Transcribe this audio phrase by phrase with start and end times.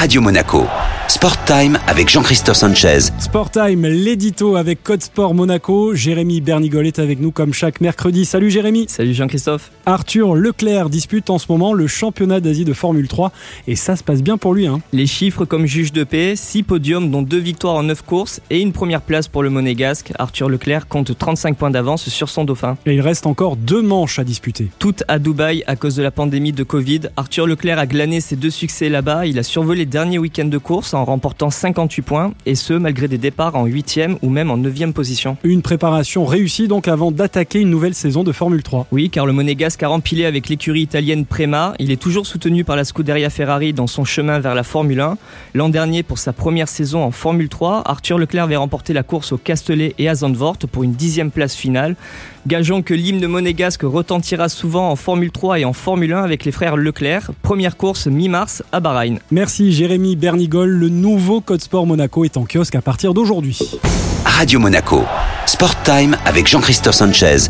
[0.00, 0.64] Radio Monaco.
[1.08, 3.10] Sport Time avec Jean-Christophe Sanchez.
[3.18, 5.92] Sport Time, l'édito avec Code Sport Monaco.
[5.94, 8.24] Jérémy Bernigol est avec nous comme chaque mercredi.
[8.24, 8.86] Salut Jérémy.
[8.88, 9.72] Salut Jean-Christophe.
[9.86, 13.32] Arthur Leclerc dispute en ce moment le championnat d'Asie de Formule 3
[13.66, 14.68] et ça se passe bien pour lui.
[14.68, 14.80] Hein.
[14.92, 18.60] Les chiffres comme juge de paix, 6 podiums dont 2 victoires en 9 courses et
[18.60, 20.12] une première place pour le monégasque.
[20.18, 22.78] Arthur Leclerc compte 35 points d'avance sur son dauphin.
[22.86, 24.70] Et il reste encore deux manches à disputer.
[24.78, 27.00] Toutes à Dubaï à cause de la pandémie de Covid.
[27.16, 29.09] Arthur Leclerc a glané ses deux succès là-bas.
[29.24, 33.08] Il a survolé le dernier week-end de course en remportant 58 points, et ce malgré
[33.08, 35.36] des départs en 8e ou même en 9e position.
[35.42, 38.86] Une préparation réussie donc avant d'attaquer une nouvelle saison de Formule 3.
[38.92, 41.74] Oui, car le monégasque a rempilé avec l'écurie italienne Prema.
[41.78, 45.18] Il est toujours soutenu par la Scuderia Ferrari dans son chemin vers la Formule 1.
[45.54, 49.32] L'an dernier, pour sa première saison en Formule 3, Arthur Leclerc avait remporté la course
[49.32, 51.96] au Castellet et à Zandvoort pour une dixième place finale.
[52.46, 56.52] Gageons que l'hymne monégasque retentira souvent en Formule 3 et en Formule 1 avec les
[56.52, 57.32] frères Leclerc.
[57.42, 59.18] Première course mi-mars à Bahreïn.
[59.30, 60.68] Merci Jérémy Bernigol.
[60.68, 63.58] Le nouveau Code Sport Monaco est en kiosque à partir d'aujourd'hui.
[64.24, 65.04] Radio Monaco.
[65.46, 67.48] Sport Time avec Jean-Christophe Sanchez